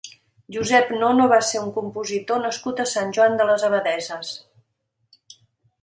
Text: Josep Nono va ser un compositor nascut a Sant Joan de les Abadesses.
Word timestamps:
Josep 0.53 0.87
Nono 1.01 1.27
va 1.33 1.37
ser 1.49 1.61
un 1.65 1.69
compositor 1.77 2.41
nascut 2.47 2.81
a 2.81 2.87
Sant 2.95 3.15
Joan 3.19 3.39
de 3.43 3.49
les 3.53 3.69
Abadesses. 3.71 4.37